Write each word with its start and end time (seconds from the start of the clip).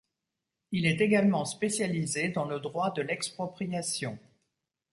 Il 0.71 0.87
est 0.87 0.99
également 0.99 1.45
spécialisé 1.45 2.29
dans 2.29 2.45
le 2.45 2.59
droit 2.59 2.89
de 2.89 3.03
l'expropriation. 3.03 4.17